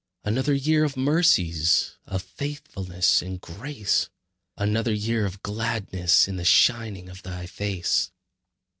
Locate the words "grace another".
3.39-4.95